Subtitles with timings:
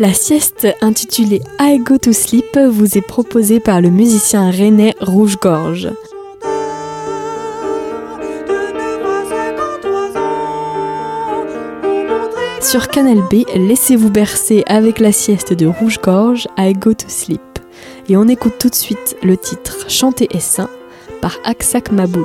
[0.00, 5.90] La sieste intitulée I Go to Sleep vous est proposée par le musicien rennais Rouge-Gorge.
[12.62, 17.42] Sur Canal B, laissez-vous bercer avec la sieste de Rouge-Gorge I Go to Sleep.
[18.08, 20.70] Et on écoute tout de suite le titre Chanter et saint
[21.20, 22.24] par Aksak Maboul.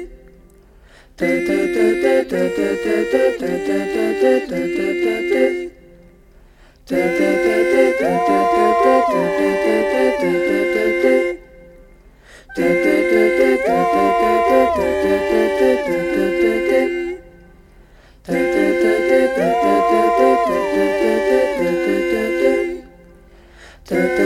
[23.91, 24.20] Da da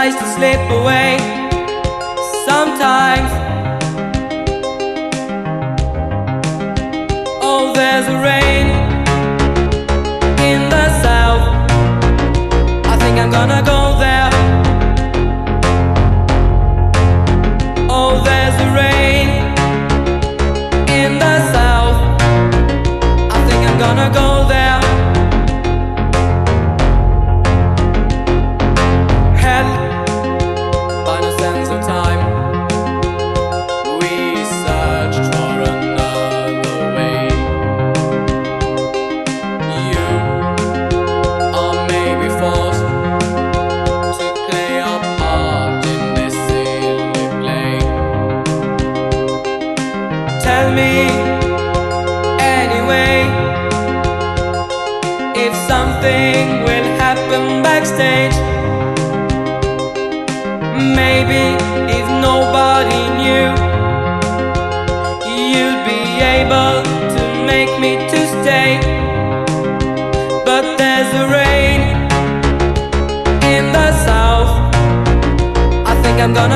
[0.00, 1.39] tries to slip away.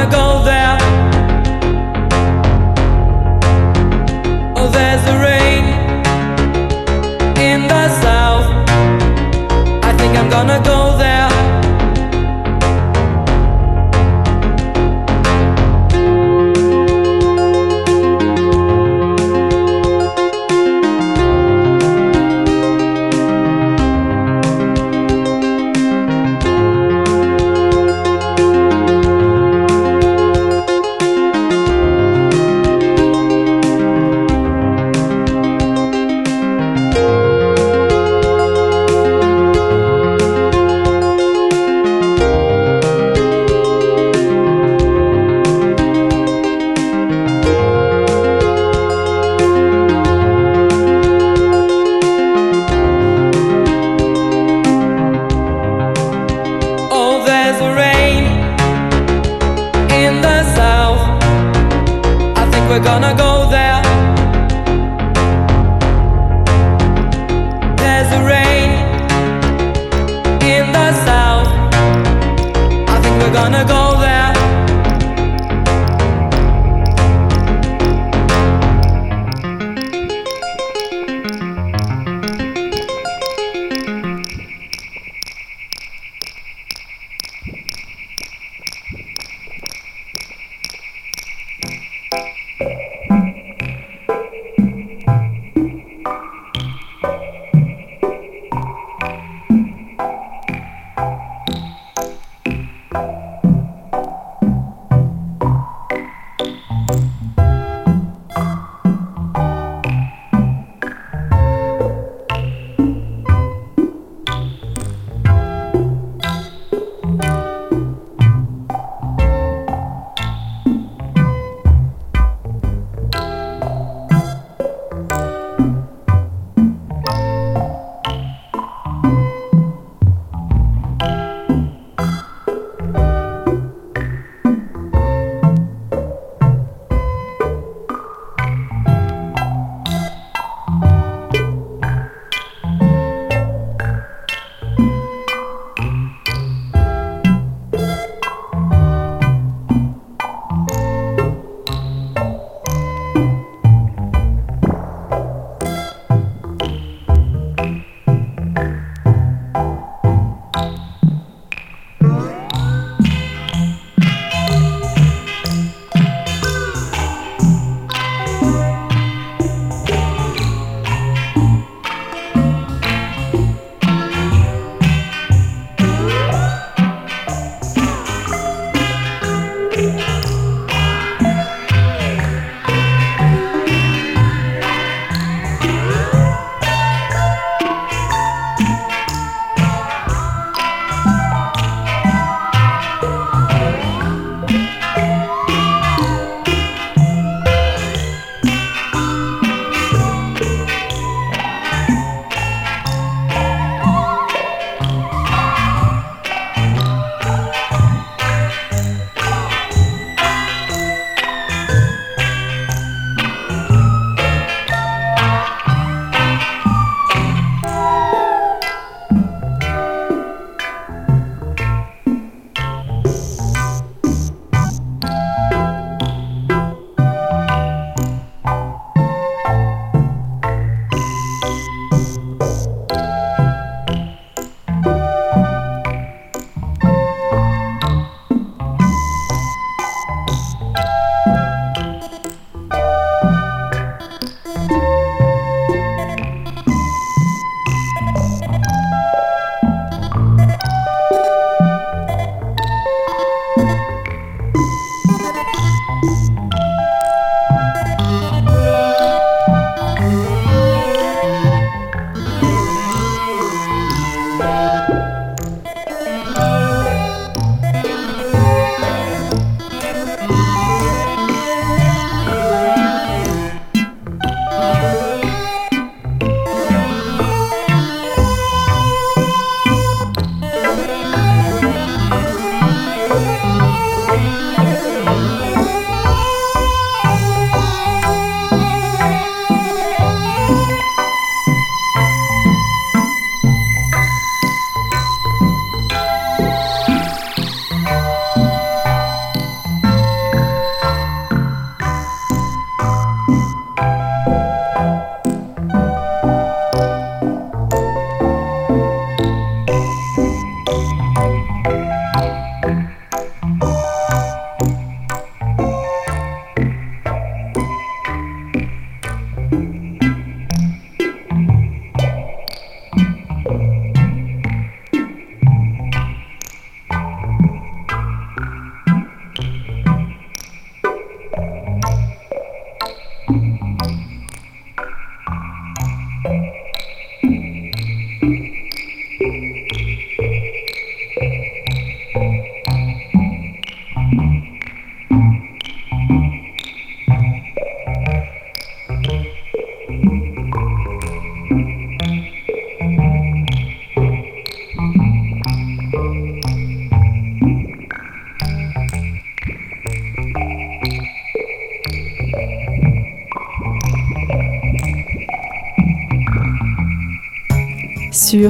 [0.04, 0.78] wanna go there.
[4.56, 5.64] Oh, there's a rain
[7.38, 8.46] in the south.
[9.84, 11.13] I think I'm gonna go there.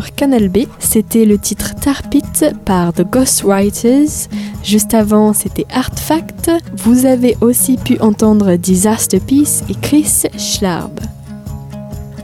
[0.01, 0.67] Canal B.
[0.79, 2.23] C'était le titre Tarpit
[2.65, 4.29] par The Ghostwriters.
[4.63, 6.51] Juste avant, c'était Artfact.
[6.77, 11.01] Vous avez aussi pu entendre Disaster Peace et Chris Schlarb.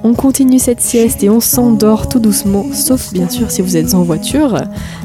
[0.03, 3.95] On continue cette sieste et on s'endort tout doucement, sauf bien sûr si vous êtes
[3.95, 4.57] en voiture.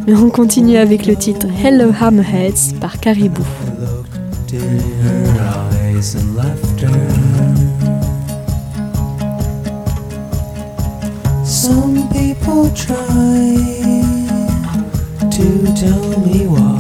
[0.08, 3.44] Mais on continue avec le titre Hello Hammerheads par Caribou.
[12.74, 12.96] Try
[15.30, 16.75] to tell me why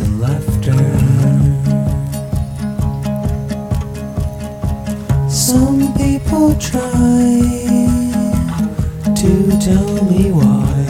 [0.00, 0.72] and laughter.
[5.28, 7.42] Some people try
[9.14, 10.81] to tell me why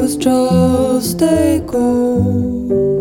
[0.00, 2.97] was just a goal.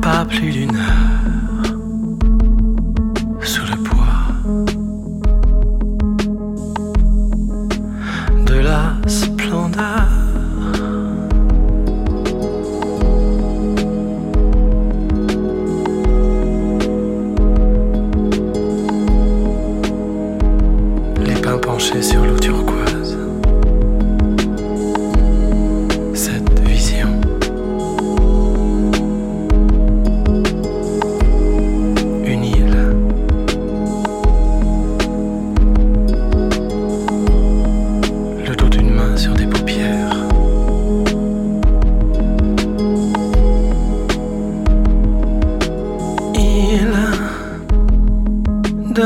[0.00, 1.01] pas, plus d'une heure.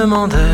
[0.06, 0.45] demande.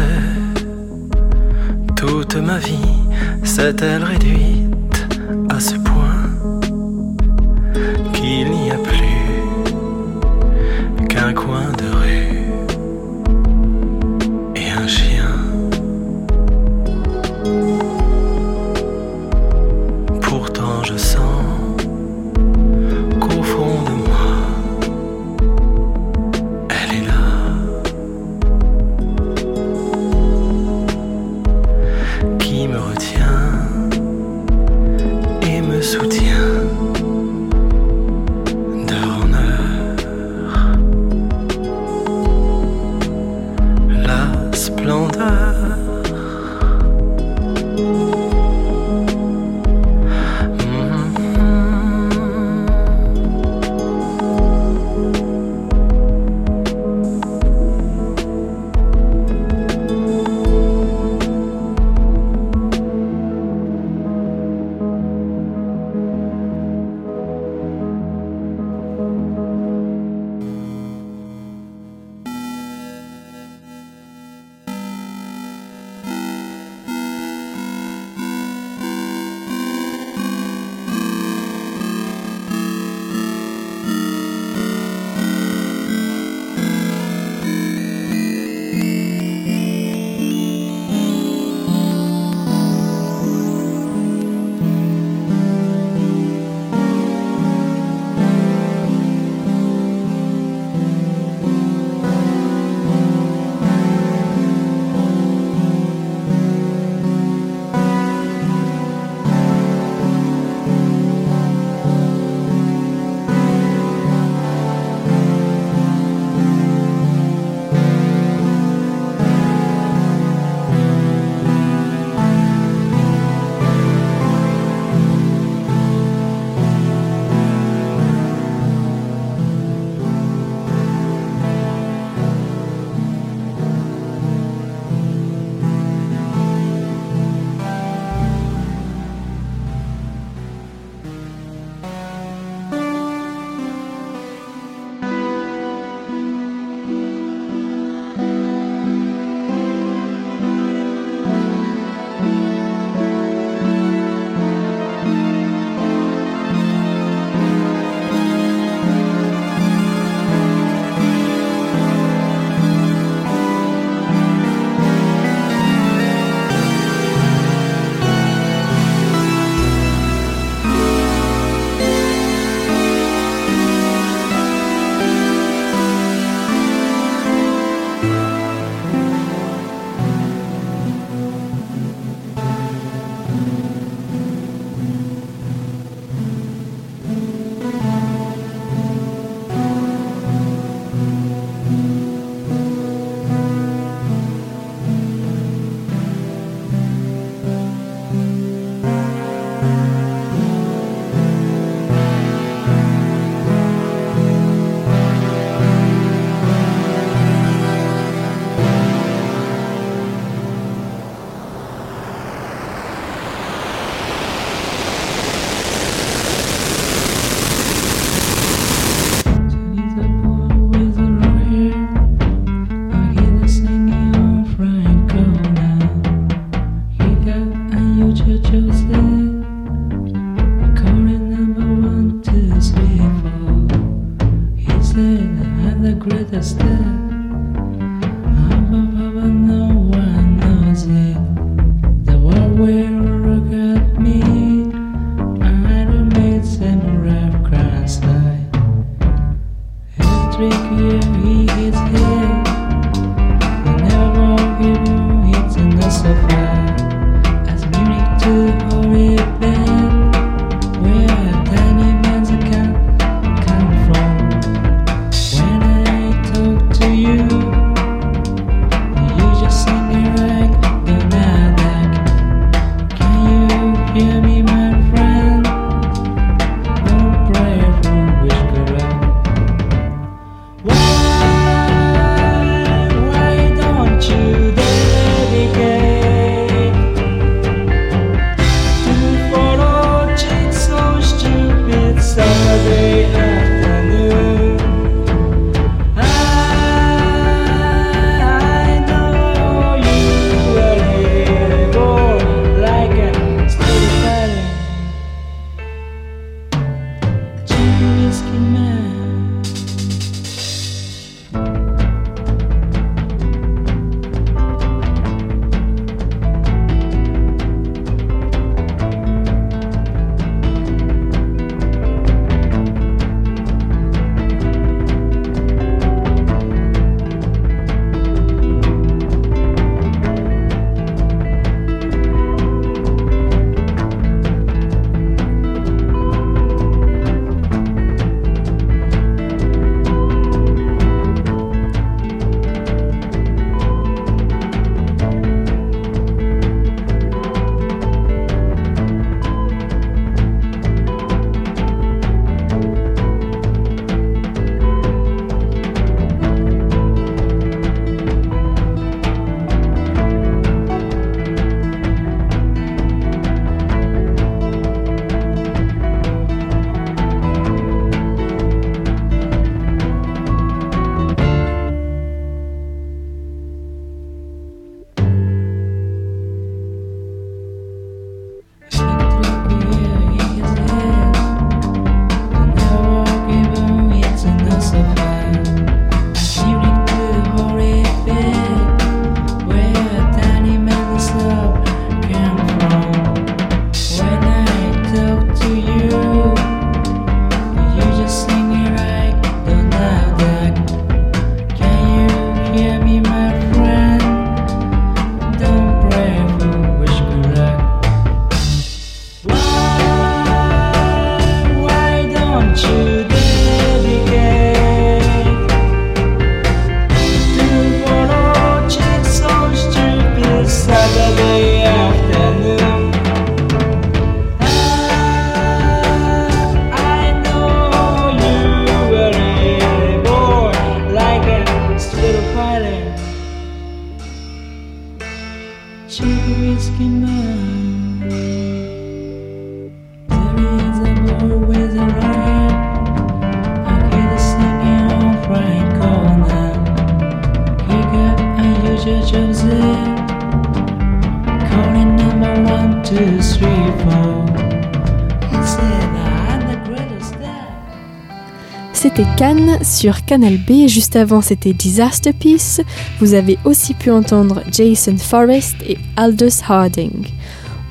[459.83, 460.69] sur Canal B.
[460.69, 462.61] Juste avant, c'était Disaster Piece.
[463.01, 467.09] Vous avez aussi pu entendre Jason Forrest et Aldous Harding.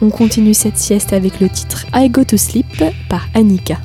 [0.02, 3.78] On continue cette sieste avec le titre I Go to Sleep par Annika.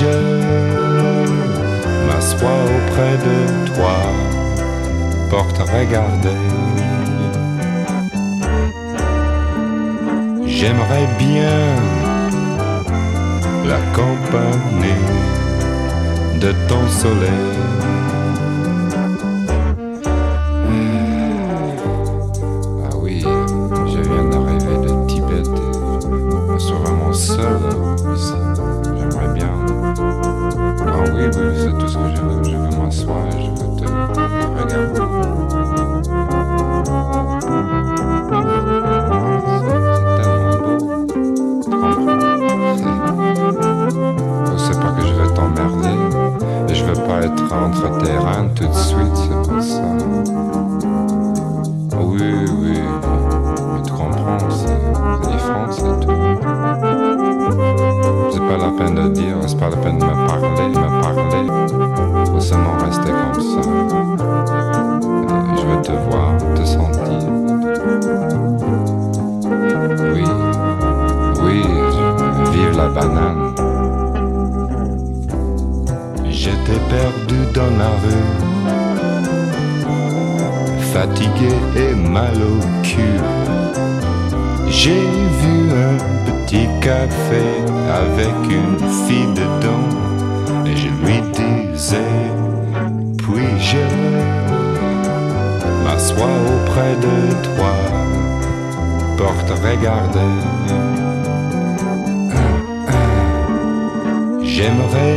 [0.00, 0.06] Je
[2.06, 3.36] m'assois auprès de
[3.74, 3.98] toi
[5.28, 6.42] pour te regarder.
[10.46, 11.60] J'aimerais bien
[13.66, 15.04] la compagnie
[16.40, 17.58] de ton soleil.
[22.84, 23.22] Ah oui,
[23.92, 25.50] je viens d'arriver de Tibet.
[26.58, 27.69] Suis vraiment seul
[31.22, 32.42] Ah oui, oui, c'est tout ce que je veux.
[32.44, 35.00] Je veux m'asseoir et je veux te regarder.
[35.00, 35.30] Comprends?
[44.56, 45.96] C'est pas que je vais t'emmerder.
[46.68, 49.82] Et je veux pas être entre tes reins tout de suite, c'est pour ça.
[52.00, 52.78] Oui, oui.
[53.74, 54.80] Mais tu comprends, c'est
[55.28, 56.16] différent, c'est tout.
[58.32, 60.72] C'est pas la peine de dire, c'est pas la peine de me parler,
[61.30, 61.48] parler.
[62.26, 63.62] Faut seulement rester comme ça.
[65.56, 67.00] Je veux te voir, te sentir.
[70.14, 70.24] Oui,
[71.42, 71.62] oui,
[72.52, 73.54] vive la banane.
[76.30, 78.28] J'étais perdu dans la rue,
[80.92, 83.20] fatigué et mal au cul.
[84.68, 85.04] J'ai
[85.40, 85.96] vu un
[86.46, 87.44] petit café
[87.92, 90.09] avec une fille dedans
[90.76, 92.16] je lui disais,
[93.18, 93.86] puis-je
[95.84, 97.16] m'assois auprès de
[97.46, 97.74] toi
[99.16, 100.34] pour te regarder.
[104.42, 105.16] J'aimerais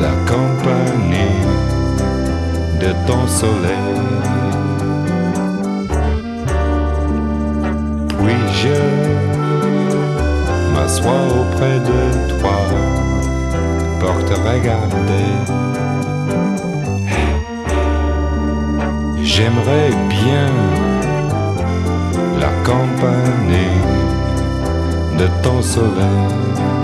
[0.00, 1.40] la compagnie
[2.80, 3.92] de ton soleil.
[8.18, 9.11] Puis-je
[10.82, 12.58] m'assois auprès de toi
[14.00, 15.28] pour te regarder.
[19.22, 20.48] J'aimerais bien
[22.40, 23.78] la compagnie
[25.18, 26.81] de ton soleil.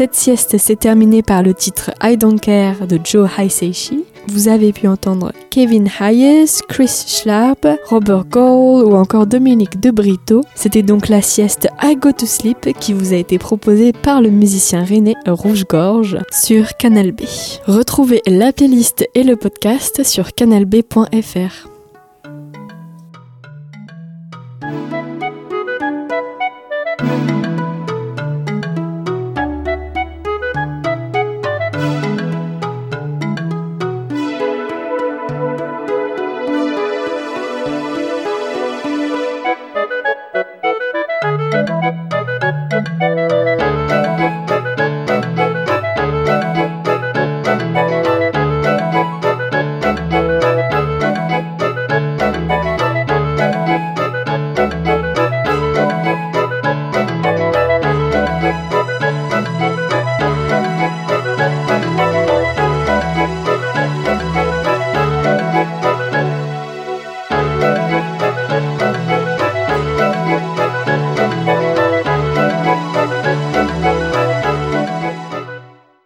[0.00, 4.02] Cette sieste s'est terminée par le titre I Don't Care de Joe Hisaishi.
[4.28, 10.40] Vous avez pu entendre Kevin Hayes, Chris Schlarb, Robert Gold ou encore Dominique De Brito.
[10.54, 14.30] C'était donc la sieste I Go to Sleep qui vous a été proposée par le
[14.30, 17.24] musicien René Rouge-Gorge sur Canal B.
[17.66, 21.68] Retrouvez la playlist et le podcast sur canalb.fr.